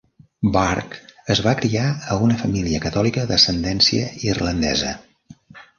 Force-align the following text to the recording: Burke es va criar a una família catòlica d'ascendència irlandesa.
Burke 0.53 0.97
es 1.33 1.41
va 1.49 1.53
criar 1.59 1.85
a 2.15 2.19
una 2.29 2.39
família 2.41 2.81
catòlica 2.87 3.27
d'ascendència 3.35 4.13
irlandesa. 4.31 4.99